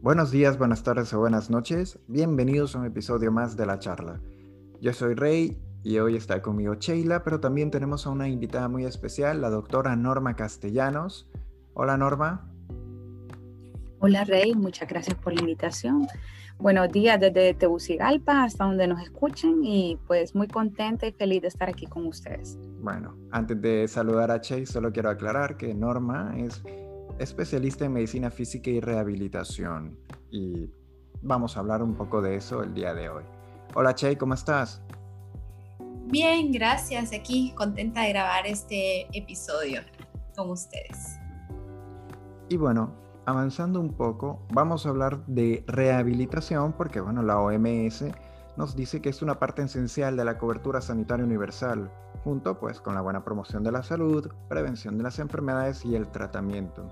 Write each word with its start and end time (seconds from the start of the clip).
Buenos 0.00 0.30
días, 0.30 0.56
buenas 0.56 0.82
tardes 0.82 1.12
o 1.12 1.18
buenas 1.18 1.50
noches. 1.50 1.98
Bienvenidos 2.06 2.74
a 2.74 2.78
un 2.78 2.86
episodio 2.86 3.30
más 3.30 3.58
de 3.58 3.66
la 3.66 3.78
charla. 3.78 4.22
Yo 4.80 4.94
soy 4.94 5.14
Rey 5.14 5.60
y 5.82 5.98
hoy 5.98 6.16
está 6.16 6.40
conmigo 6.40 6.76
Sheila, 6.76 7.24
pero 7.24 7.40
también 7.40 7.70
tenemos 7.70 8.06
a 8.06 8.10
una 8.10 8.26
invitada 8.26 8.68
muy 8.68 8.86
especial, 8.86 9.42
la 9.42 9.50
doctora 9.50 9.96
Norma 9.96 10.34
Castellanos. 10.34 11.28
Hola 11.74 11.98
Norma. 11.98 12.54
Hola 14.00 14.22
Rey, 14.22 14.54
muchas 14.54 14.88
gracias 14.88 15.16
por 15.16 15.32
la 15.34 15.40
invitación. 15.40 16.06
Buenos 16.56 16.88
días 16.92 17.18
desde 17.18 17.52
Tegucigalpa 17.54 18.44
hasta 18.44 18.64
donde 18.64 18.86
nos 18.86 19.02
escuchen 19.02 19.64
y 19.64 19.98
pues 20.06 20.36
muy 20.36 20.46
contenta 20.46 21.08
y 21.08 21.12
feliz 21.12 21.42
de 21.42 21.48
estar 21.48 21.68
aquí 21.68 21.86
con 21.86 22.06
ustedes. 22.06 22.56
Bueno, 22.80 23.16
antes 23.32 23.60
de 23.60 23.88
saludar 23.88 24.30
a 24.30 24.40
Chey, 24.40 24.66
solo 24.66 24.92
quiero 24.92 25.10
aclarar 25.10 25.56
que 25.56 25.74
Norma 25.74 26.32
es 26.36 26.62
especialista 27.18 27.86
en 27.86 27.94
medicina 27.94 28.30
física 28.30 28.70
y 28.70 28.78
rehabilitación. 28.78 29.98
Y 30.30 30.70
vamos 31.20 31.56
a 31.56 31.60
hablar 31.60 31.82
un 31.82 31.96
poco 31.96 32.22
de 32.22 32.36
eso 32.36 32.62
el 32.62 32.74
día 32.74 32.94
de 32.94 33.08
hoy. 33.08 33.24
Hola 33.74 33.96
Che, 33.96 34.16
¿cómo 34.16 34.34
estás? 34.34 34.80
Bien, 36.06 36.52
gracias. 36.52 37.12
Aquí 37.12 37.52
contenta 37.56 38.02
de 38.02 38.10
grabar 38.10 38.46
este 38.46 39.08
episodio 39.12 39.80
con 40.36 40.50
ustedes. 40.50 41.18
Y 42.48 42.56
bueno, 42.56 43.07
avanzando 43.28 43.78
un 43.78 43.92
poco, 43.92 44.40
vamos 44.54 44.86
a 44.86 44.88
hablar 44.88 45.26
de 45.26 45.62
rehabilitación 45.66 46.72
porque 46.72 46.98
bueno, 47.02 47.22
la 47.22 47.38
OMS 47.38 48.06
nos 48.56 48.74
dice 48.74 49.02
que 49.02 49.10
es 49.10 49.20
una 49.20 49.38
parte 49.38 49.60
esencial 49.60 50.16
de 50.16 50.24
la 50.24 50.38
cobertura 50.38 50.80
sanitaria 50.80 51.26
universal, 51.26 51.90
junto 52.24 52.58
pues 52.58 52.80
con 52.80 52.94
la 52.94 53.02
buena 53.02 53.24
promoción 53.24 53.62
de 53.62 53.70
la 53.70 53.82
salud, 53.82 54.32
prevención 54.48 54.96
de 54.96 55.02
las 55.02 55.18
enfermedades 55.18 55.84
y 55.84 55.94
el 55.94 56.08
tratamiento 56.08 56.90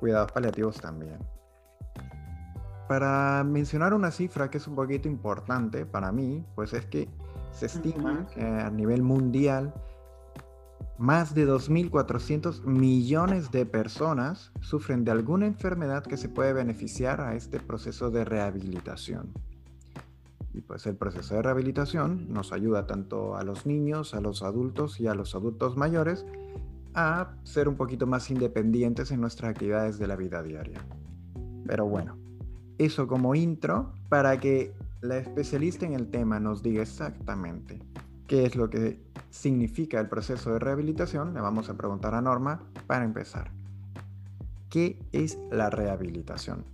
cuidados 0.00 0.32
paliativos 0.32 0.80
también. 0.80 1.18
Para 2.88 3.44
mencionar 3.44 3.94
una 3.94 4.10
cifra 4.10 4.50
que 4.50 4.58
es 4.58 4.66
un 4.66 4.74
poquito 4.74 5.06
importante 5.06 5.86
para 5.86 6.10
mí, 6.10 6.44
pues 6.56 6.72
es 6.72 6.86
que 6.86 7.08
se 7.52 7.66
estima 7.66 8.26
que 8.34 8.44
a 8.44 8.68
nivel 8.68 9.04
mundial 9.04 9.72
más 10.98 11.34
de 11.34 11.46
2.400 11.46 12.64
millones 12.64 13.50
de 13.50 13.66
personas 13.66 14.52
sufren 14.60 15.04
de 15.04 15.10
alguna 15.10 15.46
enfermedad 15.46 16.04
que 16.04 16.16
se 16.16 16.28
puede 16.28 16.52
beneficiar 16.52 17.20
a 17.20 17.34
este 17.34 17.58
proceso 17.58 18.10
de 18.10 18.24
rehabilitación. 18.24 19.32
Y 20.52 20.60
pues 20.60 20.86
el 20.86 20.94
proceso 20.94 21.34
de 21.34 21.42
rehabilitación 21.42 22.32
nos 22.32 22.52
ayuda 22.52 22.86
tanto 22.86 23.36
a 23.36 23.42
los 23.42 23.66
niños, 23.66 24.14
a 24.14 24.20
los 24.20 24.44
adultos 24.44 25.00
y 25.00 25.08
a 25.08 25.14
los 25.14 25.34
adultos 25.34 25.76
mayores 25.76 26.24
a 26.94 27.34
ser 27.42 27.68
un 27.68 27.74
poquito 27.74 28.06
más 28.06 28.30
independientes 28.30 29.10
en 29.10 29.20
nuestras 29.20 29.50
actividades 29.50 29.98
de 29.98 30.06
la 30.06 30.14
vida 30.14 30.44
diaria. 30.44 30.86
Pero 31.66 31.86
bueno, 31.86 32.16
eso 32.78 33.08
como 33.08 33.34
intro 33.34 33.92
para 34.08 34.38
que 34.38 34.72
la 35.00 35.18
especialista 35.18 35.86
en 35.86 35.94
el 35.94 36.08
tema 36.08 36.38
nos 36.38 36.62
diga 36.62 36.82
exactamente 36.82 37.80
qué 38.34 38.46
es 38.46 38.56
lo 38.56 38.68
que 38.68 38.98
significa 39.30 40.00
el 40.00 40.08
proceso 40.08 40.52
de 40.52 40.58
rehabilitación, 40.58 41.34
le 41.34 41.40
vamos 41.40 41.68
a 41.68 41.76
preguntar 41.76 42.16
a 42.16 42.20
Norma 42.20 42.64
para 42.88 43.04
empezar. 43.04 43.52
¿Qué 44.68 44.98
es 45.12 45.38
la 45.52 45.70
rehabilitación? 45.70 46.64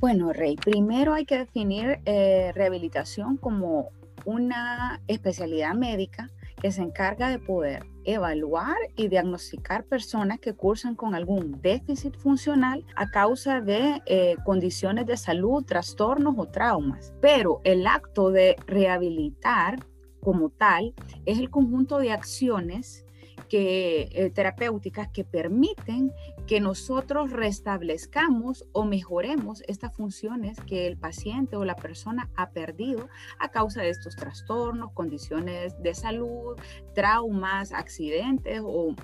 Bueno, 0.00 0.32
Rey, 0.32 0.56
primero 0.56 1.12
hay 1.12 1.26
que 1.26 1.36
definir 1.36 2.00
eh, 2.06 2.50
rehabilitación 2.54 3.36
como 3.36 3.90
una 4.24 5.02
especialidad 5.06 5.74
médica 5.74 6.30
que 6.62 6.72
se 6.72 6.80
encarga 6.80 7.28
de 7.28 7.38
poder 7.38 7.84
evaluar 8.04 8.76
y 8.96 9.08
diagnosticar 9.08 9.84
personas 9.84 10.40
que 10.40 10.54
cursan 10.54 10.94
con 10.94 11.14
algún 11.14 11.60
déficit 11.60 12.16
funcional 12.16 12.86
a 12.96 13.10
causa 13.10 13.60
de 13.60 14.00
eh, 14.06 14.36
condiciones 14.46 15.04
de 15.04 15.18
salud, 15.18 15.62
trastornos 15.64 16.36
o 16.38 16.46
traumas. 16.46 17.12
Pero 17.20 17.60
el 17.64 17.86
acto 17.86 18.30
de 18.30 18.56
rehabilitar 18.66 19.84
como 20.26 20.50
tal 20.50 20.92
es 21.24 21.38
el 21.38 21.50
conjunto 21.50 21.98
de 21.98 22.10
acciones 22.10 23.06
que, 23.48 24.08
eh, 24.10 24.30
terapéuticas 24.30 25.06
que 25.12 25.22
permiten 25.22 26.10
que 26.46 26.60
nosotros 26.60 27.32
restablezcamos 27.32 28.66
o 28.72 28.84
mejoremos 28.84 29.62
estas 29.66 29.94
funciones 29.94 30.58
que 30.60 30.86
el 30.86 30.96
paciente 30.96 31.56
o 31.56 31.64
la 31.64 31.74
persona 31.74 32.30
ha 32.36 32.50
perdido 32.50 33.08
a 33.38 33.50
causa 33.50 33.82
de 33.82 33.90
estos 33.90 34.14
trastornos, 34.14 34.92
condiciones 34.92 35.80
de 35.82 35.94
salud, 35.94 36.56
traumas, 36.94 37.72
accidentes 37.72 38.60
o, 38.64 38.94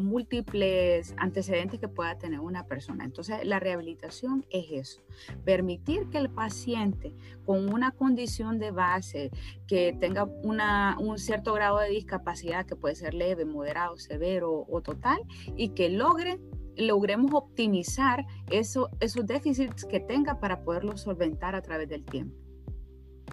múltiples 0.00 1.14
antecedentes 1.16 1.80
que 1.80 1.88
pueda 1.88 2.18
tener 2.18 2.40
una 2.40 2.66
persona. 2.66 3.04
Entonces, 3.04 3.44
la 3.44 3.58
rehabilitación 3.58 4.44
es 4.50 4.66
eso, 4.70 5.02
permitir 5.44 6.08
que 6.10 6.18
el 6.18 6.30
paciente 6.30 7.14
con 7.44 7.72
una 7.72 7.92
condición 7.92 8.58
de 8.58 8.70
base, 8.70 9.30
que 9.66 9.96
tenga 9.98 10.24
una, 10.24 10.96
un 11.00 11.18
cierto 11.18 11.54
grado 11.54 11.78
de 11.78 11.90
discapacidad 11.90 12.66
que 12.66 12.76
puede 12.76 12.94
ser 12.94 13.14
leve, 13.14 13.44
moderado, 13.44 13.96
severo 13.96 14.66
o 14.68 14.80
total, 14.82 15.18
y 15.56 15.70
que 15.70 15.88
logre 15.88 16.38
logremos 16.76 17.32
optimizar 17.34 18.26
eso, 18.50 18.90
esos 19.00 19.26
déficits 19.26 19.84
que 19.84 20.00
tenga 20.00 20.40
para 20.40 20.62
poderlos 20.62 21.02
solventar 21.02 21.54
a 21.54 21.62
través 21.62 21.88
del 21.88 22.04
tiempo. 22.04 22.36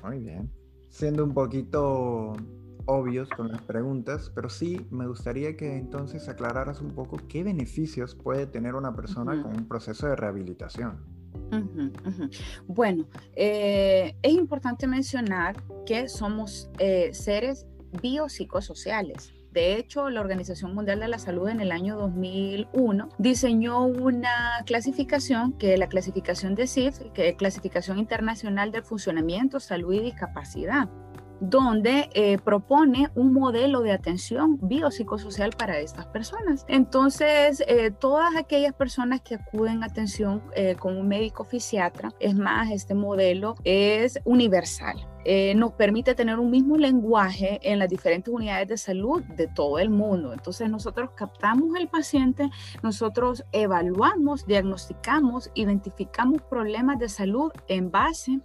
Muy 0.03 0.19
bien. 0.19 0.51
Siendo 0.89 1.23
un 1.23 1.33
poquito 1.33 2.33
obvios 2.85 3.29
con 3.29 3.49
las 3.49 3.61
preguntas, 3.61 4.31
pero 4.35 4.49
sí 4.49 4.85
me 4.91 5.07
gustaría 5.07 5.55
que 5.55 5.77
entonces 5.77 6.27
aclararas 6.27 6.81
un 6.81 6.91
poco 6.91 7.17
qué 7.27 7.43
beneficios 7.43 8.15
puede 8.15 8.45
tener 8.45 8.75
una 8.75 8.95
persona 8.95 9.41
con 9.41 9.55
un 9.55 9.67
proceso 9.67 10.07
de 10.07 10.15
rehabilitación. 10.15 10.99
Bueno, 12.67 13.07
eh, 13.35 14.15
es 14.21 14.33
importante 14.33 14.87
mencionar 14.87 15.55
que 15.85 16.07
somos 16.07 16.69
eh, 16.79 17.13
seres 17.13 17.67
biopsicosociales. 18.01 19.33
De 19.53 19.77
hecho, 19.77 20.09
la 20.09 20.19
Organización 20.19 20.73
Mundial 20.73 20.99
de 20.99 21.07
la 21.07 21.19
Salud 21.19 21.47
en 21.47 21.61
el 21.61 21.71
año 21.71 21.95
2001 21.95 23.09
diseñó 23.19 23.85
una 23.85 24.63
clasificación 24.65 25.53
que 25.53 25.73
es 25.73 25.79
la 25.79 25.89
clasificación 25.89 26.55
de 26.55 26.65
CIF, 26.65 26.97
que 27.13 27.29
es 27.29 27.35
Clasificación 27.35 27.99
Internacional 27.99 28.71
del 28.71 28.83
Funcionamiento, 28.83 29.59
Salud 29.59 29.93
y 29.93 29.99
Discapacidad 29.99 30.89
donde 31.39 32.09
eh, 32.13 32.37
propone 32.37 33.09
un 33.15 33.33
modelo 33.33 33.81
de 33.81 33.91
atención 33.91 34.57
biopsicosocial 34.61 35.51
para 35.51 35.79
estas 35.79 36.05
personas. 36.07 36.65
Entonces, 36.67 37.63
eh, 37.67 37.91
todas 37.91 38.35
aquellas 38.35 38.73
personas 38.73 39.21
que 39.21 39.35
acuden 39.35 39.83
a 39.83 39.87
atención 39.87 40.41
eh, 40.55 40.75
con 40.75 40.97
un 40.97 41.07
médico 41.07 41.43
fisiatra, 41.43 42.11
es 42.19 42.35
más, 42.35 42.71
este 42.71 42.93
modelo 42.93 43.55
es 43.63 44.19
universal. 44.25 45.07
nos 45.55 45.71
permite 45.73 46.15
tener 46.15 46.37
un 46.37 46.51
mismo 46.51 46.75
lenguaje 46.75 47.57
en 47.63 47.79
las 47.79 47.87
diferentes 47.87 48.33
unidades 48.33 48.67
de 48.67 48.77
salud 48.77 49.23
de 49.37 49.47
todo 49.47 49.79
el 49.79 49.89
mundo. 49.89 50.33
Entonces 50.33 50.69
nosotros 50.69 51.11
captamos 51.15 51.75
al 51.77 51.87
paciente, 51.87 52.49
nosotros 52.81 53.45
evaluamos, 53.53 54.45
diagnosticamos, 54.45 55.49
identificamos 55.53 56.41
problemas 56.41 56.99
de 56.99 57.07
salud 57.07 57.51
en 57.69 57.89
base 57.89 58.41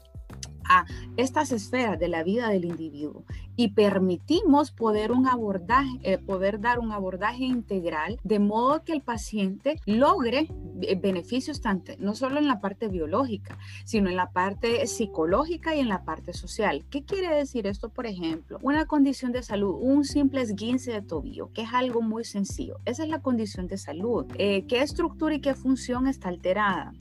a 0.68 0.86
estas 1.16 1.52
esferas 1.52 1.98
de 1.98 2.08
la 2.08 2.22
vida 2.22 2.48
del 2.48 2.64
individuo 2.64 3.24
y 3.56 3.68
permitimos 3.68 4.70
poder, 4.70 5.10
un 5.10 5.26
abordaje, 5.26 5.98
eh, 6.02 6.18
poder 6.18 6.60
dar 6.60 6.78
un 6.78 6.92
abordaje 6.92 7.44
integral 7.44 8.20
de 8.22 8.38
modo 8.38 8.84
que 8.84 8.92
el 8.92 9.02
paciente 9.02 9.80
logre 9.84 10.48
beneficios 11.00 11.60
tanto, 11.60 11.92
no 11.98 12.14
solo 12.14 12.38
en 12.38 12.46
la 12.46 12.60
parte 12.60 12.88
biológica, 12.88 13.58
sino 13.84 14.08
en 14.08 14.16
la 14.16 14.30
parte 14.30 14.86
psicológica 14.86 15.74
y 15.74 15.80
en 15.80 15.88
la 15.88 16.04
parte 16.04 16.32
social. 16.32 16.84
¿Qué 16.88 17.04
quiere 17.04 17.34
decir 17.34 17.66
esto? 17.66 17.88
Por 17.88 18.06
ejemplo, 18.06 18.58
una 18.62 18.86
condición 18.86 19.32
de 19.32 19.42
salud, 19.42 19.76
un 19.80 20.04
simple 20.04 20.40
esguince 20.40 20.92
de 20.92 21.02
tobillo, 21.02 21.50
que 21.52 21.62
es 21.62 21.72
algo 21.72 22.00
muy 22.00 22.24
sencillo. 22.24 22.78
Esa 22.84 23.02
es 23.02 23.08
la 23.08 23.22
condición 23.22 23.66
de 23.66 23.78
salud. 23.78 24.26
Eh, 24.38 24.66
¿Qué 24.66 24.82
estructura 24.82 25.34
y 25.34 25.40
qué 25.40 25.54
función 25.54 26.06
está 26.06 26.28
alterada? 26.28 26.94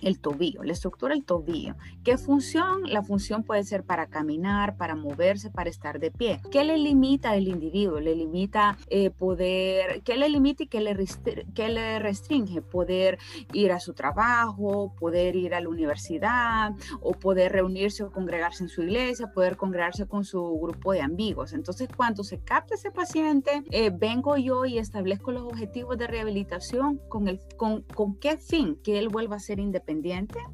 El 0.00 0.20
tobillo, 0.20 0.62
la 0.62 0.72
estructura 0.72 1.14
del 1.14 1.24
tobillo. 1.24 1.74
¿Qué 2.04 2.16
función? 2.16 2.82
La 2.84 3.02
función 3.02 3.42
puede 3.42 3.64
ser 3.64 3.84
para 3.84 4.06
caminar, 4.06 4.76
para 4.76 4.94
moverse, 4.94 5.50
para 5.50 5.70
estar 5.70 5.98
de 5.98 6.10
pie. 6.10 6.40
¿Qué 6.50 6.64
le 6.64 6.78
limita 6.78 7.30
al 7.30 7.48
individuo? 7.48 8.00
Le 8.00 8.14
limita 8.14 8.78
eh, 8.88 9.10
poder, 9.10 10.02
¿qué 10.02 10.16
le 10.16 10.28
limita 10.28 10.64
y 10.64 10.66
qué 10.66 10.80
le, 10.80 11.98
restringe? 11.98 12.62
Poder 12.62 13.18
ir 13.52 13.72
a 13.72 13.80
su 13.80 13.94
trabajo, 13.94 14.94
poder 14.98 15.36
ir 15.36 15.54
a 15.54 15.60
la 15.60 15.68
universidad 15.68 16.72
o 17.00 17.12
poder 17.12 17.52
reunirse 17.52 18.04
o 18.04 18.12
congregarse 18.12 18.64
en 18.64 18.68
su 18.68 18.82
iglesia, 18.82 19.32
poder 19.32 19.56
congregarse 19.56 20.06
con 20.06 20.24
su 20.24 20.58
grupo 20.60 20.92
de 20.92 21.00
amigos. 21.00 21.52
Entonces, 21.52 21.88
cuando 21.94 22.24
se 22.24 22.38
capta 22.40 22.74
ese 22.74 22.90
paciente, 22.90 23.64
eh, 23.70 23.90
vengo 23.90 24.36
yo 24.36 24.64
y 24.64 24.78
establezco 24.78 25.32
los 25.32 25.42
objetivos 25.42 25.98
de 25.98 26.06
rehabilitación 26.06 27.00
con, 27.08 27.28
el, 27.28 27.40
con 27.56 27.84
qué 28.20 28.36
fin, 28.36 28.78
que 28.82 28.98
él 28.98 29.08
vuelva 29.08 29.36
a 29.36 29.40
ser 29.40 29.58
independiente 29.58 29.87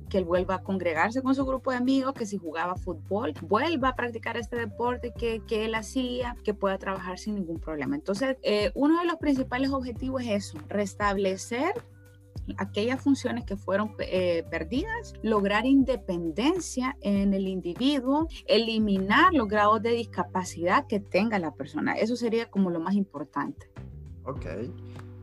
que 0.09 0.19
él 0.19 0.25
vuelva 0.25 0.57
a 0.57 0.63
congregarse 0.63 1.23
con 1.23 1.35
su 1.35 1.45
grupo 1.45 1.71
de 1.71 1.79
amigos, 1.79 2.15
que 2.15 2.27
si 2.27 2.39
jugaba 2.39 2.77
fútbol, 2.77 3.35
vuelva 3.43 3.89
a 3.89 3.97
practicar 3.97 4.37
este 4.37 4.57
deporte 4.57 5.13
que, 5.17 5.43
que 5.47 5.65
él 5.65 5.75
hacía, 5.75 6.37
que 6.45 6.55
pueda 6.55 6.79
trabajar 6.79 7.19
sin 7.19 7.35
ningún 7.35 7.59
problema. 7.59 7.97
Entonces, 7.97 8.37
eh, 8.43 8.71
uno 8.75 9.01
de 9.01 9.07
los 9.07 9.17
principales 9.17 9.71
objetivos 9.71 10.23
es 10.23 10.47
eso, 10.47 10.59
restablecer 10.69 11.75
aquellas 12.59 13.01
funciones 13.01 13.45
que 13.45 13.57
fueron 13.57 13.93
eh, 13.99 14.45
perdidas, 14.51 15.15
lograr 15.23 15.67
independencia 15.67 16.97
en 17.01 17.35
el 17.35 17.49
individuo, 17.49 18.29
eliminar 18.47 19.33
los 19.33 19.49
grados 19.49 19.83
de 19.83 19.91
discapacidad 19.91 20.87
que 20.87 21.01
tenga 21.01 21.39
la 21.39 21.53
persona. 21.53 21.95
Eso 21.95 22.17
sería 22.17 22.51
como 22.51 22.71
lo 22.71 22.81
más 22.81 22.95
importante. 22.95 23.71
Ok. 24.25 24.47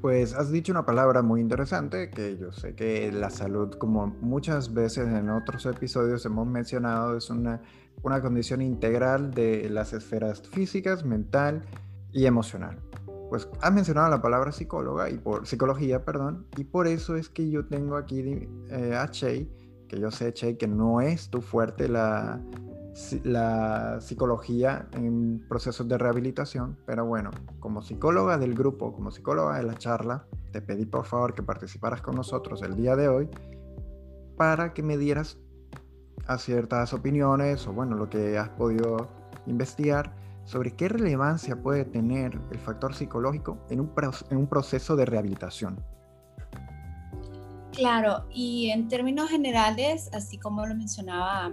Pues 0.02 0.34
has 0.34 0.52
dicho 0.52 0.72
una 0.72 0.84
palabra 0.84 1.22
muy 1.22 1.42
interesante 1.42 2.10
que 2.10 2.36
yo 2.36 2.52
sé 2.52 2.74
que 2.74 3.12
la 3.12 3.30
salud, 3.30 3.70
como 3.76 4.08
muchas 4.08 4.74
veces 4.74 5.08
en 5.08 5.30
otros 5.30 5.68
episodios 5.68 6.26
hemos 6.26 6.48
mencionado, 6.48 7.16
es 7.16 7.30
una, 7.30 7.62
una 8.02 8.20
condición 8.20 8.64
integral 8.64 9.30
de 9.30 9.70
las 9.70 9.94
esferas 9.94 10.42
físicas, 10.42 11.06
mental 11.06 11.62
y 12.12 12.26
emocional. 12.26 12.80
Pues 13.30 13.48
has 13.62 13.72
mencionado 13.72 14.10
la 14.10 14.24
palabra 14.24 14.52
psicóloga 14.52 15.08
y 15.08 15.20
por 15.20 15.46
psicología, 15.46 16.04
perdón, 16.04 16.48
y 16.58 16.64
por 16.64 16.88
eso 16.88 17.16
es 17.16 17.30
que 17.30 17.52
yo 17.52 17.68
tengo 17.68 17.96
aquí 17.96 18.50
eh, 18.72 18.96
a 18.98 19.08
Che, 19.08 19.48
que 19.88 20.00
yo 20.00 20.10
sé, 20.10 20.34
Che, 20.34 20.58
que 20.58 20.68
no 20.68 21.00
es 21.00 21.30
tu 21.30 21.42
fuerte 21.42 21.88
la, 21.88 22.42
la 23.24 24.00
psicología 24.02 24.88
en 24.94 25.46
procesos 25.48 25.88
de 25.88 25.98
rehabilitación, 25.98 26.78
pero 26.86 27.06
bueno, 27.06 27.32
como 27.60 27.82
psicóloga 27.82 28.38
del 28.38 28.54
grupo, 28.54 28.94
como 28.94 29.12
psicóloga 29.12 29.58
de 29.58 29.64
la 29.64 29.76
charla, 29.76 30.26
te 30.52 30.62
pedí 30.62 30.86
por 30.86 31.06
favor 31.06 31.34
que 31.34 31.42
participaras 31.42 32.02
con 32.02 32.16
nosotros 32.16 32.62
el 32.62 32.76
día 32.76 32.96
de 32.96 33.08
hoy 33.08 33.30
para 34.36 34.74
que 34.74 34.84
me 34.84 34.98
dieras 34.98 35.38
a 36.28 36.38
ciertas 36.38 36.94
opiniones 36.94 37.66
o 37.68 37.74
bueno, 37.74 37.96
lo 37.96 38.10
que 38.10 38.38
has 38.38 38.50
podido 38.50 39.10
investigar 39.46 40.14
sobre 40.44 40.72
qué 40.72 40.90
relevancia 40.90 41.56
puede 41.62 41.86
tener 41.86 42.40
el 42.52 42.60
factor 42.60 42.94
psicológico 42.94 43.58
en 43.70 43.80
un, 43.80 43.92
en 44.30 44.38
un 44.38 44.48
proceso 44.48 44.96
de 44.96 45.06
rehabilitación. 45.06 45.84
Claro, 47.72 48.26
y 48.30 48.70
en 48.70 48.90
términos 48.90 49.30
generales, 49.30 50.10
así 50.14 50.38
como 50.38 50.66
lo 50.66 50.76
mencionaba 50.76 51.52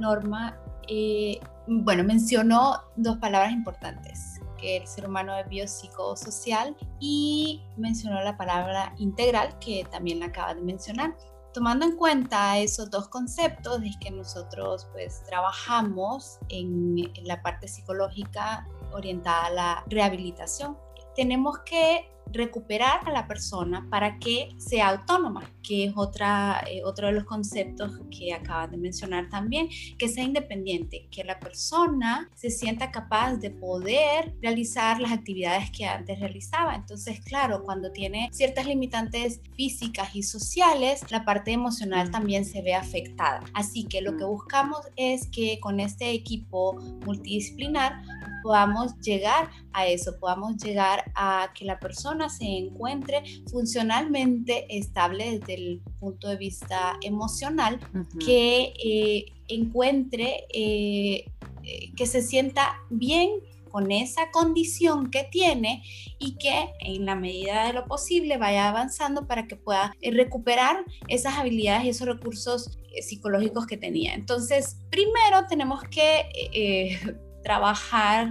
Norma, 0.00 0.58
eh, 0.88 1.38
bueno, 1.66 2.02
mencionó 2.02 2.82
dos 2.96 3.18
palabras 3.18 3.52
importantes, 3.52 4.40
que 4.58 4.78
el 4.78 4.86
ser 4.86 5.06
humano 5.06 5.36
es 5.36 5.48
biopsicosocial 5.48 6.76
y 6.98 7.62
mencionó 7.76 8.20
la 8.22 8.36
palabra 8.36 8.94
integral, 8.98 9.58
que 9.60 9.86
también 9.90 10.20
la 10.20 10.26
acaba 10.26 10.54
de 10.54 10.62
mencionar. 10.62 11.14
Tomando 11.52 11.84
en 11.84 11.96
cuenta 11.96 12.58
esos 12.58 12.90
dos 12.90 13.08
conceptos, 13.08 13.82
es 13.82 13.96
que 13.98 14.10
nosotros 14.10 14.88
pues 14.92 15.22
trabajamos 15.24 16.38
en 16.48 16.96
la 17.24 17.42
parte 17.42 17.68
psicológica 17.68 18.66
orientada 18.92 19.46
a 19.46 19.50
la 19.50 19.84
rehabilitación. 19.88 20.76
Tenemos 21.16 21.58
que 21.60 22.08
recuperar 22.32 23.00
a 23.06 23.12
la 23.12 23.26
persona 23.26 23.86
para 23.90 24.18
que 24.18 24.50
sea 24.58 24.88
autónoma, 24.88 25.50
que 25.62 25.84
es 25.84 25.92
otra, 25.96 26.62
eh, 26.70 26.82
otro 26.84 27.08
de 27.08 27.12
los 27.12 27.24
conceptos 27.24 28.00
que 28.10 28.32
acabas 28.32 28.70
de 28.70 28.76
mencionar 28.76 29.28
también, 29.28 29.68
que 29.98 30.08
sea 30.08 30.24
independiente, 30.24 31.08
que 31.10 31.24
la 31.24 31.38
persona 31.38 32.30
se 32.34 32.50
sienta 32.50 32.90
capaz 32.90 33.36
de 33.36 33.50
poder 33.50 34.34
realizar 34.40 35.00
las 35.00 35.12
actividades 35.12 35.70
que 35.70 35.84
antes 35.84 36.18
realizaba. 36.20 36.74
Entonces, 36.74 37.20
claro, 37.20 37.62
cuando 37.64 37.90
tiene 37.92 38.28
ciertas 38.32 38.66
limitantes 38.66 39.40
físicas 39.54 40.14
y 40.14 40.22
sociales, 40.22 41.02
la 41.10 41.24
parte 41.24 41.52
emocional 41.52 42.10
también 42.10 42.44
se 42.44 42.62
ve 42.62 42.74
afectada. 42.74 43.42
Así 43.54 43.84
que 43.84 44.00
lo 44.00 44.16
que 44.16 44.24
buscamos 44.24 44.80
es 44.96 45.28
que 45.28 45.58
con 45.60 45.80
este 45.80 46.10
equipo 46.10 46.74
multidisciplinar 47.04 48.02
podamos 48.42 48.98
llegar 49.00 49.50
a 49.72 49.86
eso, 49.86 50.18
podamos 50.18 50.56
llegar 50.56 51.10
a 51.14 51.50
que 51.54 51.64
la 51.64 51.78
persona 51.78 52.19
se 52.28 52.44
encuentre 52.44 53.22
funcionalmente 53.50 54.66
estable 54.68 55.38
desde 55.38 55.54
el 55.54 55.80
punto 55.98 56.28
de 56.28 56.36
vista 56.36 56.98
emocional, 57.02 57.80
que 58.24 58.72
eh, 58.84 59.26
encuentre, 59.48 60.44
eh, 60.52 61.24
eh, 61.62 61.92
que 61.96 62.06
se 62.06 62.22
sienta 62.22 62.76
bien 62.90 63.30
con 63.70 63.92
esa 63.92 64.30
condición 64.32 65.10
que 65.10 65.28
tiene 65.30 65.84
y 66.18 66.36
que 66.36 66.70
en 66.80 67.06
la 67.06 67.14
medida 67.14 67.66
de 67.66 67.72
lo 67.72 67.86
posible 67.86 68.36
vaya 68.36 68.68
avanzando 68.68 69.28
para 69.28 69.46
que 69.46 69.54
pueda 69.54 69.94
recuperar 70.02 70.84
esas 71.06 71.34
habilidades 71.34 71.84
y 71.84 71.90
esos 71.90 72.08
recursos 72.08 72.78
psicológicos 73.00 73.66
que 73.66 73.76
tenía. 73.76 74.14
Entonces, 74.14 74.76
primero 74.90 75.46
tenemos 75.48 75.84
que 75.84 76.98
trabajar 77.44 78.28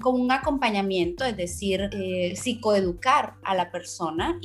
con 0.00 0.20
un 0.20 0.30
acompañamiento, 0.32 1.24
es 1.24 1.36
decir, 1.36 1.88
eh, 1.92 2.34
psicoeducar 2.36 3.34
a 3.42 3.54
la 3.54 3.70
persona, 3.70 4.40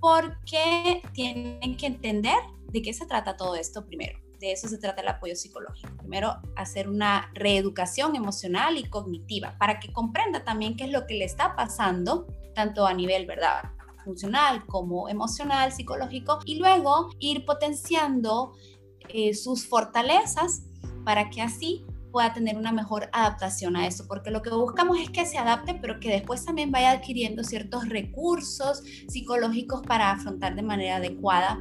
porque 0.00 1.02
tienen 1.12 1.76
que 1.76 1.86
entender 1.86 2.38
de 2.68 2.82
qué 2.82 2.92
se 2.92 3.06
trata 3.06 3.36
todo 3.36 3.54
esto 3.54 3.86
primero. 3.86 4.18
De 4.40 4.50
eso 4.52 4.66
se 4.66 4.78
trata 4.78 5.02
el 5.02 5.08
apoyo 5.08 5.36
psicológico. 5.36 5.96
Primero, 5.98 6.36
hacer 6.56 6.88
una 6.88 7.30
reeducación 7.34 8.16
emocional 8.16 8.76
y 8.76 8.84
cognitiva 8.84 9.56
para 9.58 9.78
que 9.78 9.92
comprenda 9.92 10.42
también 10.42 10.76
qué 10.76 10.84
es 10.84 10.90
lo 10.90 11.06
que 11.06 11.14
le 11.14 11.24
está 11.24 11.54
pasando, 11.54 12.26
tanto 12.54 12.84
a 12.84 12.92
nivel, 12.92 13.26
¿verdad? 13.26 13.62
funcional 14.04 14.66
como 14.66 15.08
emocional, 15.08 15.72
psicológico, 15.72 16.40
y 16.44 16.56
luego 16.56 17.10
ir 17.18 17.44
potenciando 17.44 18.52
eh, 19.08 19.34
sus 19.34 19.66
fortalezas 19.66 20.62
para 21.04 21.30
que 21.30 21.42
así 21.42 21.84
pueda 22.12 22.32
tener 22.32 22.56
una 22.56 22.70
mejor 22.70 23.08
adaptación 23.12 23.74
a 23.74 23.86
eso, 23.86 24.06
porque 24.06 24.30
lo 24.30 24.42
que 24.42 24.50
buscamos 24.50 24.98
es 25.00 25.10
que 25.10 25.26
se 25.26 25.38
adapte, 25.38 25.74
pero 25.80 25.98
que 25.98 26.10
después 26.10 26.44
también 26.44 26.70
vaya 26.70 26.92
adquiriendo 26.92 27.42
ciertos 27.42 27.88
recursos 27.88 28.84
psicológicos 29.08 29.82
para 29.82 30.12
afrontar 30.12 30.54
de 30.54 30.62
manera 30.62 30.96
adecuada 30.96 31.58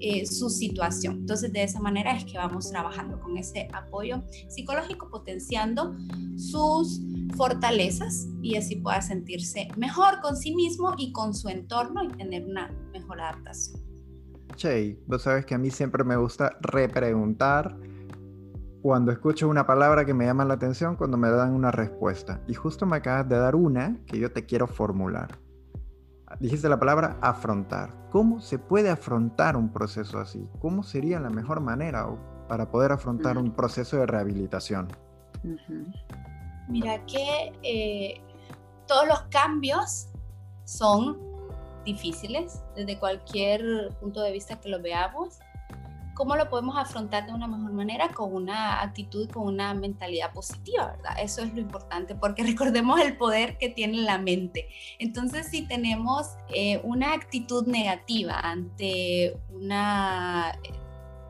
eh, 0.00 0.24
su 0.26 0.48
situación. 0.48 1.18
Entonces, 1.18 1.52
de 1.52 1.64
esa 1.64 1.80
manera 1.80 2.16
es 2.16 2.24
que 2.24 2.38
vamos 2.38 2.70
trabajando 2.70 3.20
con 3.20 3.36
ese 3.36 3.68
apoyo 3.72 4.22
psicológico, 4.48 5.10
potenciando 5.10 5.96
sus 6.36 7.00
fortalezas 7.36 8.28
y 8.42 8.56
así 8.56 8.76
pueda 8.76 9.02
sentirse 9.02 9.68
mejor 9.76 10.20
con 10.20 10.36
sí 10.36 10.54
mismo 10.54 10.94
y 10.96 11.12
con 11.12 11.34
su 11.34 11.48
entorno 11.48 12.04
y 12.04 12.08
tener 12.08 12.44
una 12.46 12.72
mejor 12.92 13.20
adaptación. 13.20 13.80
Che, 14.56 14.98
vos 15.06 15.22
sabes 15.22 15.44
que 15.46 15.54
a 15.54 15.58
mí 15.58 15.70
siempre 15.70 16.02
me 16.04 16.16
gusta 16.16 16.56
repreguntar 16.60 17.76
cuando 18.88 19.12
escucho 19.12 19.50
una 19.50 19.66
palabra 19.66 20.06
que 20.06 20.14
me 20.14 20.24
llama 20.24 20.46
la 20.46 20.54
atención, 20.54 20.96
cuando 20.96 21.18
me 21.18 21.28
dan 21.28 21.52
una 21.52 21.70
respuesta. 21.70 22.40
Y 22.48 22.54
justo 22.54 22.86
me 22.86 22.96
acabas 22.96 23.28
de 23.28 23.36
dar 23.36 23.54
una 23.54 23.98
que 24.06 24.18
yo 24.18 24.32
te 24.32 24.46
quiero 24.46 24.66
formular. 24.66 25.38
Dijiste 26.40 26.70
la 26.70 26.78
palabra 26.78 27.18
afrontar. 27.20 27.92
¿Cómo 28.10 28.40
se 28.40 28.58
puede 28.58 28.88
afrontar 28.88 29.58
un 29.58 29.70
proceso 29.70 30.18
así? 30.18 30.48
¿Cómo 30.58 30.82
sería 30.82 31.20
la 31.20 31.28
mejor 31.28 31.60
manera 31.60 32.08
para 32.48 32.70
poder 32.70 32.92
afrontar 32.92 33.36
un 33.36 33.54
proceso 33.54 33.98
de 33.98 34.06
rehabilitación? 34.06 34.88
Mira 36.66 37.04
que 37.04 37.52
eh, 37.62 38.22
todos 38.86 39.06
los 39.06 39.20
cambios 39.24 40.08
son 40.64 41.18
difíciles 41.84 42.62
desde 42.74 42.98
cualquier 42.98 43.94
punto 44.00 44.22
de 44.22 44.32
vista 44.32 44.58
que 44.58 44.70
lo 44.70 44.80
veamos 44.80 45.40
¿cómo 46.18 46.34
lo 46.34 46.50
podemos 46.50 46.76
afrontar 46.76 47.26
de 47.26 47.32
una 47.32 47.46
mejor 47.46 47.72
manera? 47.72 48.08
Con 48.08 48.34
una 48.34 48.82
actitud, 48.82 49.30
con 49.30 49.46
una 49.46 49.72
mentalidad 49.72 50.32
positiva, 50.32 50.88
¿verdad? 50.96 51.12
Eso 51.22 51.42
es 51.42 51.54
lo 51.54 51.60
importante, 51.60 52.16
porque 52.16 52.42
recordemos 52.52 53.00
el 53.00 53.16
poder 53.16 53.56
que 53.56 53.68
tiene 53.68 53.98
la 53.98 54.18
mente. 54.18 54.68
Entonces, 54.98 55.46
si 55.46 55.62
tenemos 55.62 56.36
eh, 56.52 56.80
una 56.82 57.12
actitud 57.12 57.68
negativa 57.68 58.34
ante 58.40 59.38
una 59.50 60.58
eh, 60.64 60.72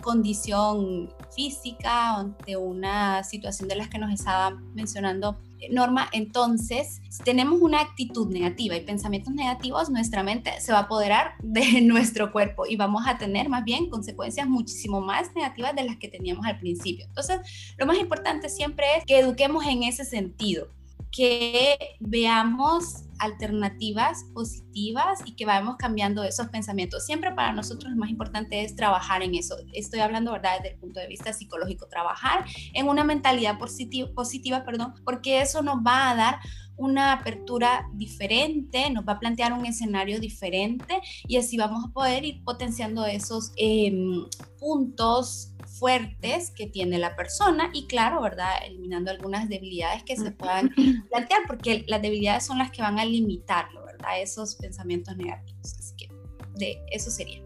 condición 0.03 1.13
física, 1.37 2.17
ante 2.17 2.57
una 2.57 3.23
situación 3.25 3.69
de 3.69 3.77
las 3.77 3.89
que 3.89 3.99
nos 3.99 4.11
estaba 4.11 4.53
mencionando 4.75 5.39
Norma, 5.71 6.09
entonces, 6.13 7.01
si 7.09 7.23
tenemos 7.23 7.61
una 7.61 7.81
actitud 7.81 8.29
negativa 8.31 8.77
y 8.77 8.81
pensamientos 8.81 9.35
negativos, 9.35 9.91
nuestra 9.91 10.23
mente 10.23 10.61
se 10.61 10.73
va 10.73 10.79
a 10.79 10.83
apoderar 10.83 11.35
de 11.43 11.81
nuestro 11.83 12.33
cuerpo 12.33 12.67
y 12.67 12.77
vamos 12.77 13.05
a 13.07 13.19
tener 13.19 13.49
más 13.49 13.65
bien 13.65 13.91
consecuencias 13.91 14.49
muchísimo 14.49 15.01
más 15.01 15.35
negativas 15.35 15.75
de 15.75 15.85
las 15.85 15.97
que 15.97 16.09
teníamos 16.09 16.47
al 16.47 16.59
principio. 16.59 17.07
Entonces, 17.07 17.41
lo 17.77 17.87
más 17.87 17.99
importante 17.99 18.49
siempre 18.49 18.87
es 18.97 19.05
que 19.05 19.19
eduquemos 19.19 19.67
en 19.67 19.83
ese 19.83 20.05
sentido 20.05 20.69
que 21.11 21.97
veamos 22.01 23.05
alternativas 23.19 24.25
positivas 24.33 25.21
y 25.25 25.35
que 25.35 25.45
vayamos 25.45 25.77
cambiando 25.77 26.23
esos 26.23 26.49
pensamientos. 26.49 27.05
Siempre 27.05 27.33
para 27.33 27.53
nosotros 27.53 27.91
lo 27.93 27.99
más 27.99 28.11
importante 28.11 28.65
es 28.65 28.77
trabajar 28.77 29.23
en 29.23 29.35
eso. 29.35 29.57
Estoy 29.73 30.01
hablando, 30.01 30.33
¿verdad?, 30.33 30.59
desde 30.59 30.75
el 30.75 30.81
punto 30.81 31.01
de 31.01 31.09
vista 31.09 31.33
psicológico, 31.33 31.89
trabajar 31.89 32.45
en 32.75 32.89
una 32.89 33.05
mentalidad 33.05 33.59
positiva, 33.59 34.09
positiva 34.15 34.65
perdón, 34.65 34.95
porque 35.05 35.41
eso 35.41 35.63
nos 35.63 35.79
va 35.79 36.11
a 36.11 36.15
dar 36.15 36.39
una 36.79 37.13
apertura 37.13 37.89
diferente, 37.93 38.89
nos 38.91 39.07
va 39.07 39.15
a 39.15 39.19
plantear 39.19 39.53
un 39.53 39.67
escenario 39.67 40.21
diferente 40.21 41.01
y 41.27 41.37
así 41.37 41.57
vamos 41.57 41.85
a 41.85 41.93
poder 41.93 42.25
ir 42.25 42.43
potenciando 42.45 43.05
esos 43.05 43.53
em, 43.57 44.25
puntos 44.59 45.55
fuertes 45.79 46.51
que 46.51 46.67
tiene 46.67 46.99
la 46.99 47.15
persona 47.15 47.71
y 47.73 47.87
claro, 47.87 48.23
¿verdad? 48.23 48.51
Eliminando 48.65 49.11
algunas 49.11 49.49
debilidades 49.49 50.03
que 50.05 50.17
se 50.17 50.31
puedan 50.31 50.71
plantear, 51.11 51.43
porque 51.47 51.85
las 51.87 52.01
debilidades 52.01 52.47
son 52.47 52.59
las 52.59 52.71
que 52.71 52.83
van 52.83 52.99
a 52.99 53.05
limitarlo, 53.05 53.85
¿verdad? 53.85 54.21
Esos 54.21 54.57
pensamientos 54.57 55.17
negativos. 55.17 55.75
Así 55.79 55.95
que 55.97 56.09
de 56.55 56.79
eso 56.91 57.11
sería. 57.11 57.43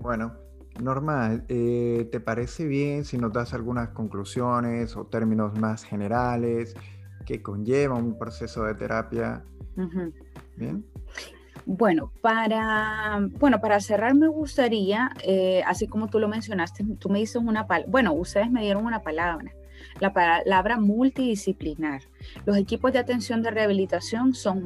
Bueno, 0.00 0.34
Norma, 0.80 1.44
eh, 1.48 2.08
¿te 2.10 2.20
parece 2.20 2.66
bien 2.66 3.04
si 3.04 3.16
nos 3.16 3.32
das 3.32 3.54
algunas 3.54 3.90
conclusiones 3.90 4.96
o 4.96 5.06
términos 5.06 5.58
más 5.58 5.84
generales 5.84 6.74
que 7.24 7.42
conlleva 7.42 7.94
un 7.94 8.18
proceso 8.18 8.64
de 8.64 8.74
terapia? 8.74 9.42
Bien. 10.56 10.84
Bueno, 11.66 12.12
para, 12.20 13.26
bueno, 13.38 13.58
para 13.60 13.80
cerrar 13.80 14.14
me 14.14 14.28
gustaría, 14.28 15.10
eh, 15.22 15.62
así 15.66 15.86
como 15.86 16.08
tú 16.08 16.18
lo 16.18 16.28
mencionaste, 16.28 16.84
tú 16.98 17.08
me 17.08 17.20
dices 17.20 17.36
una 17.36 17.66
palabra, 17.66 17.90
bueno, 17.90 18.12
ustedes 18.12 18.50
me 18.50 18.60
dieron 18.60 18.84
una 18.84 19.00
palabra, 19.00 19.50
la 19.98 20.12
palabra 20.12 20.78
multidisciplinar. 20.78 22.02
Los 22.44 22.58
equipos 22.58 22.92
de 22.92 22.98
atención 22.98 23.42
de 23.42 23.50
rehabilitación 23.50 24.34
son 24.34 24.62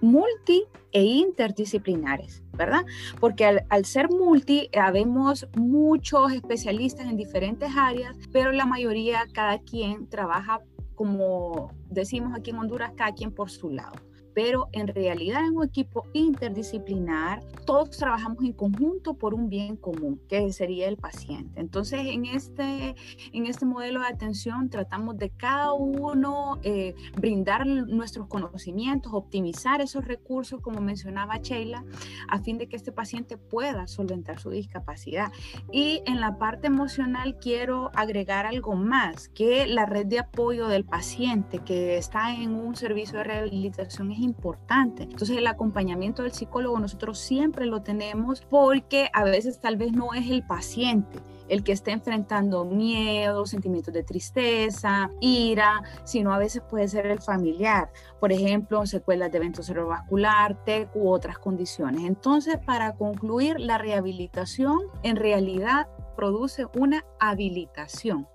multi 0.00 0.64
e 0.90 1.04
interdisciplinares, 1.04 2.42
¿verdad? 2.52 2.84
Porque 3.20 3.44
al, 3.44 3.64
al 3.68 3.84
ser 3.84 4.10
multi, 4.10 4.68
habemos 4.76 5.46
muchos 5.56 6.32
especialistas 6.32 7.06
en 7.06 7.16
diferentes 7.16 7.70
áreas, 7.76 8.16
pero 8.32 8.50
la 8.50 8.66
mayoría, 8.66 9.26
cada 9.32 9.60
quien 9.60 10.08
trabaja 10.08 10.60
como 11.02 11.72
decimos 11.90 12.32
aquí 12.32 12.50
en 12.50 12.58
Honduras, 12.58 12.92
cada 12.96 13.12
quien 13.12 13.32
por 13.32 13.50
su 13.50 13.70
lado 13.70 13.98
pero 14.34 14.68
en 14.72 14.88
realidad 14.88 15.46
en 15.46 15.56
un 15.56 15.64
equipo 15.64 16.06
interdisciplinar 16.12 17.40
todos 17.64 17.90
trabajamos 17.90 18.44
en 18.44 18.52
conjunto 18.52 19.14
por 19.14 19.34
un 19.34 19.48
bien 19.48 19.76
común, 19.76 20.20
que 20.28 20.52
sería 20.52 20.88
el 20.88 20.96
paciente. 20.96 21.60
Entonces, 21.60 22.00
en 22.06 22.26
este, 22.26 22.94
en 23.32 23.46
este 23.46 23.64
modelo 23.64 24.00
de 24.00 24.06
atención 24.06 24.68
tratamos 24.68 25.16
de 25.16 25.30
cada 25.30 25.72
uno 25.72 26.58
eh, 26.62 26.94
brindar 27.16 27.66
nuestros 27.66 28.26
conocimientos, 28.26 29.12
optimizar 29.14 29.80
esos 29.80 30.04
recursos, 30.04 30.60
como 30.60 30.80
mencionaba 30.80 31.38
Sheila, 31.38 31.84
a 32.28 32.38
fin 32.40 32.58
de 32.58 32.68
que 32.68 32.76
este 32.76 32.92
paciente 32.92 33.36
pueda 33.36 33.86
solventar 33.86 34.40
su 34.40 34.50
discapacidad. 34.50 35.32
Y 35.70 36.02
en 36.06 36.20
la 36.20 36.38
parte 36.38 36.66
emocional 36.66 37.36
quiero 37.40 37.90
agregar 37.94 38.46
algo 38.46 38.74
más, 38.74 39.28
que 39.28 39.66
la 39.66 39.86
red 39.86 40.06
de 40.06 40.18
apoyo 40.18 40.68
del 40.68 40.84
paciente 40.84 41.60
que 41.60 41.96
está 41.96 42.34
en 42.34 42.54
un 42.54 42.76
servicio 42.76 43.18
de 43.18 43.24
rehabilitación 43.24 44.10
es 44.10 44.18
importante. 44.22 45.04
Entonces 45.04 45.36
el 45.36 45.46
acompañamiento 45.46 46.22
del 46.22 46.32
psicólogo 46.32 46.78
nosotros 46.78 47.18
siempre 47.18 47.66
lo 47.66 47.82
tenemos 47.82 48.42
porque 48.42 49.10
a 49.12 49.24
veces 49.24 49.60
tal 49.60 49.76
vez 49.76 49.92
no 49.92 50.14
es 50.14 50.30
el 50.30 50.46
paciente 50.46 51.20
el 51.52 51.64
que 51.64 51.72
esté 51.72 51.90
enfrentando 51.90 52.64
miedo, 52.64 53.44
sentimientos 53.44 53.92
de 53.92 54.02
tristeza, 54.02 55.10
ira, 55.20 55.82
sino 56.04 56.32
a 56.32 56.38
veces 56.38 56.62
puede 56.62 56.88
ser 56.88 57.06
el 57.06 57.20
familiar, 57.20 57.90
por 58.20 58.32
ejemplo, 58.32 58.86
secuelas 58.86 59.30
de 59.30 59.36
evento 59.36 59.62
cerebrovascular, 59.62 60.64
TEC 60.64 60.96
u 60.96 61.10
otras 61.10 61.38
condiciones. 61.38 62.04
Entonces, 62.04 62.56
para 62.64 62.94
concluir, 62.94 63.60
la 63.60 63.76
rehabilitación 63.76 64.78
en 65.02 65.16
realidad 65.16 65.88
produce 66.16 66.66
una 66.74 67.04
habilitación. 67.20 68.26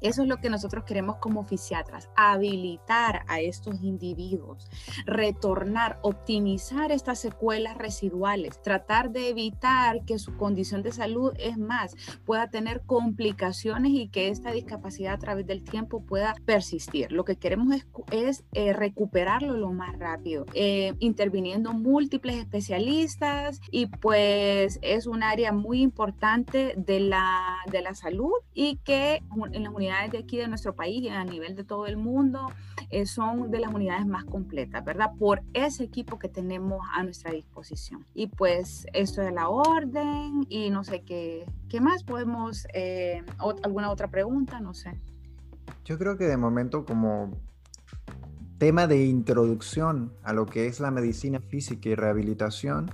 Eso 0.00 0.22
es 0.22 0.28
lo 0.28 0.38
que 0.38 0.50
nosotros 0.50 0.84
queremos 0.84 1.16
como 1.16 1.44
fisiatras, 1.44 2.10
habilitar 2.16 3.24
a 3.28 3.40
estos 3.40 3.82
individuos, 3.82 4.68
retornar, 5.06 5.98
optimizar 6.02 6.92
estas 6.92 7.18
secuelas 7.18 7.76
residuales, 7.76 8.60
tratar 8.62 9.10
de 9.10 9.28
evitar 9.28 10.04
que 10.04 10.18
su 10.18 10.36
condición 10.36 10.82
de 10.82 10.92
salud 10.92 11.32
es 11.38 11.58
más, 11.58 11.94
pueda 12.24 12.48
tener 12.48 12.82
complicaciones 12.82 13.92
y 13.92 14.08
que 14.08 14.28
esta 14.28 14.52
discapacidad 14.52 15.14
a 15.14 15.18
través 15.18 15.46
del 15.46 15.62
tiempo 15.62 16.04
pueda 16.04 16.34
persistir. 16.44 17.12
Lo 17.12 17.24
que 17.24 17.36
queremos 17.36 17.74
es, 18.10 18.44
eh, 18.52 18.72
recuperarlo 18.72 19.56
lo 19.56 19.72
más 19.72 19.98
rápido, 19.98 20.46
eh, 20.54 20.94
interviniendo 20.98 21.72
múltiples 21.72 22.36
especialistas 22.36 23.60
y 23.70 23.86
pues 23.86 24.78
es 24.82 25.06
un 25.06 25.22
área 25.22 25.52
muy 25.52 25.80
importante 25.80 26.74
de 26.76 27.00
la, 27.00 27.58
de 27.70 27.82
la 27.82 27.94
salud 27.94 28.32
y 28.52 28.76
que 28.84 29.22
en 29.52 29.62
las 29.62 29.72
de 30.10 30.18
aquí 30.18 30.36
de 30.36 30.48
nuestro 30.48 30.74
país 30.74 31.02
y 31.02 31.08
a 31.08 31.24
nivel 31.24 31.56
de 31.56 31.64
todo 31.64 31.86
el 31.86 31.96
mundo 31.96 32.50
eh, 32.90 33.06
son 33.06 33.50
de 33.50 33.60
las 33.60 33.72
unidades 33.72 34.06
más 34.06 34.24
completas, 34.24 34.84
¿verdad? 34.84 35.12
Por 35.18 35.42
ese 35.54 35.84
equipo 35.84 36.18
que 36.18 36.28
tenemos 36.28 36.80
a 36.92 37.02
nuestra 37.02 37.32
disposición. 37.32 38.04
Y 38.14 38.28
pues 38.28 38.86
esto 38.92 39.22
es 39.22 39.32
la 39.32 39.48
orden 39.48 40.46
y 40.48 40.70
no 40.70 40.84
sé 40.84 41.02
qué, 41.02 41.46
qué 41.68 41.80
más 41.80 42.02
podemos, 42.04 42.66
eh, 42.74 43.24
alguna 43.62 43.90
otra 43.90 44.08
pregunta, 44.08 44.60
no 44.60 44.74
sé. 44.74 45.00
Yo 45.84 45.98
creo 45.98 46.16
que 46.16 46.24
de 46.24 46.36
momento 46.36 46.84
como 46.84 47.30
tema 48.58 48.86
de 48.86 49.04
introducción 49.04 50.12
a 50.22 50.32
lo 50.32 50.46
que 50.46 50.66
es 50.66 50.80
la 50.80 50.90
medicina 50.90 51.40
física 51.40 51.88
y 51.88 51.94
rehabilitación, 51.94 52.90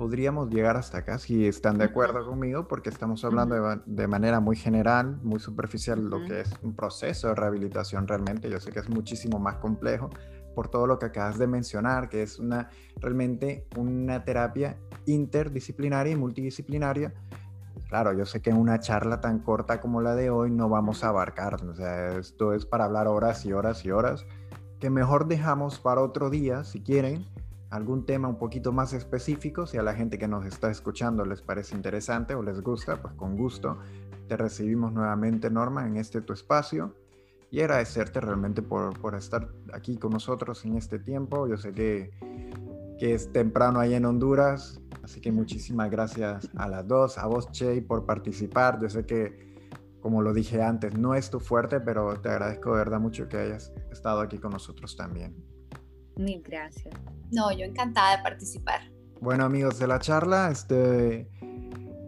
podríamos 0.00 0.48
llegar 0.48 0.78
hasta 0.78 0.96
acá 0.96 1.18
si 1.18 1.46
están 1.46 1.76
de 1.76 1.84
acuerdo 1.84 2.24
conmigo, 2.24 2.66
porque 2.66 2.88
estamos 2.88 3.22
hablando 3.22 3.82
de, 3.84 4.06
manera 4.06 4.40
muy 4.40 4.56
general, 4.56 5.18
muy 5.22 5.38
superficial, 5.40 6.02
lo 6.02 6.24
que 6.24 6.40
es 6.40 6.50
un 6.62 6.74
proceso 6.74 7.28
de 7.28 7.34
rehabilitación 7.34 8.08
realmente. 8.08 8.48
Yo 8.48 8.58
sé 8.60 8.72
que 8.72 8.78
es 8.78 8.88
muchísimo 8.88 9.38
más 9.38 9.56
complejo 9.56 10.08
por 10.54 10.68
todo 10.68 10.86
lo 10.86 10.98
que 10.98 11.04
acabas 11.04 11.38
de 11.38 11.46
mencionar, 11.46 12.08
que 12.08 12.22
es 12.22 12.38
una 12.38 12.70
realmente 12.96 13.66
una 13.76 14.24
terapia 14.24 14.78
interdisciplinaria 15.04 16.14
y 16.14 16.16
multidisciplinaria. 16.16 17.12
Claro, 17.90 18.14
yo 18.14 18.24
sé 18.24 18.40
que 18.40 18.48
en 18.48 18.56
una 18.56 18.80
charla 18.80 19.20
tan 19.20 19.40
corta 19.40 19.82
como 19.82 20.00
la 20.00 20.14
de 20.14 20.30
hoy 20.30 20.50
no 20.50 20.70
vamos 20.70 21.04
a 21.04 21.08
abarcar, 21.08 21.62
o 21.62 21.74
sea, 21.74 22.16
esto 22.16 22.54
es 22.54 22.64
para 22.64 22.86
hablar 22.86 23.06
horas 23.06 23.44
y 23.44 23.52
horas 23.52 23.84
y 23.84 23.90
horas, 23.90 24.24
que 24.78 24.88
mejor 24.88 25.28
dejamos 25.28 25.78
para 25.78 26.00
otro 26.00 26.30
día, 26.30 26.64
si 26.64 26.80
quieren, 26.80 27.26
algún 27.70 28.04
tema 28.04 28.28
un 28.28 28.36
poquito 28.36 28.72
más 28.72 28.92
específico, 28.92 29.66
si 29.66 29.78
a 29.78 29.82
la 29.82 29.94
gente 29.94 30.18
que 30.18 30.28
nos 30.28 30.44
está 30.44 30.70
escuchando 30.70 31.24
les 31.24 31.40
parece 31.40 31.76
interesante 31.76 32.34
o 32.34 32.42
les 32.42 32.60
gusta, 32.60 33.00
pues 33.00 33.14
con 33.14 33.36
gusto 33.36 33.78
te 34.28 34.36
recibimos 34.36 34.92
nuevamente, 34.92 35.50
Norma, 35.50 35.86
en 35.86 35.96
este 35.96 36.20
tu 36.20 36.32
espacio 36.32 36.94
y 37.50 37.60
agradecerte 37.60 38.20
realmente 38.20 38.62
por, 38.62 38.98
por 39.00 39.14
estar 39.14 39.48
aquí 39.72 39.96
con 39.96 40.12
nosotros 40.12 40.64
en 40.64 40.76
este 40.76 40.98
tiempo. 40.98 41.48
Yo 41.48 41.56
sé 41.56 41.72
que, 41.72 42.10
que 42.98 43.14
es 43.14 43.32
temprano 43.32 43.80
ahí 43.80 43.94
en 43.94 44.04
Honduras, 44.04 44.80
así 45.02 45.20
que 45.20 45.32
muchísimas 45.32 45.90
gracias 45.90 46.48
a 46.56 46.68
las 46.68 46.86
dos, 46.86 47.18
a 47.18 47.26
vos, 47.26 47.50
Che, 47.50 47.82
por 47.82 48.06
participar. 48.06 48.80
Yo 48.80 48.88
sé 48.88 49.04
que, 49.04 49.58
como 50.00 50.22
lo 50.22 50.32
dije 50.32 50.62
antes, 50.62 50.96
no 50.96 51.14
es 51.14 51.30
tu 51.30 51.40
fuerte, 51.40 51.80
pero 51.80 52.14
te 52.20 52.28
agradezco 52.28 52.70
de 52.70 52.78
verdad 52.78 53.00
mucho 53.00 53.28
que 53.28 53.36
hayas 53.36 53.72
estado 53.90 54.20
aquí 54.20 54.38
con 54.38 54.52
nosotros 54.52 54.96
también. 54.96 55.59
Mil 56.20 56.42
gracias. 56.42 56.94
No, 57.32 57.50
yo 57.50 57.64
encantada 57.64 58.18
de 58.18 58.22
participar. 58.22 58.80
Bueno 59.20 59.44
amigos 59.44 59.78
de 59.78 59.86
la 59.86 59.98
charla, 59.98 60.50
este 60.50 61.30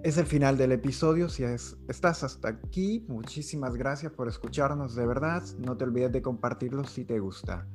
es 0.03 0.19
el 0.19 0.27
final 0.27 0.59
del 0.59 0.73
episodio. 0.73 1.31
Si 1.31 1.45
estás 1.45 2.23
hasta 2.23 2.49
aquí, 2.49 3.05
muchísimas 3.09 3.75
gracias 3.75 4.13
por 4.13 4.29
escucharnos 4.29 4.95
de 4.95 5.07
verdad. 5.07 5.43
No 5.59 5.79
te 5.79 5.85
olvides 5.85 6.13
de 6.13 6.21
compartirlo 6.21 6.85
si 6.85 7.05
te 7.07 7.21
gusta. 7.21 7.67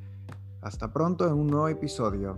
Hasta 0.61 0.93
pronto 0.93 1.25
en 1.25 1.33
un 1.33 1.47
nuevo 1.47 1.69
episodio. 1.69 2.37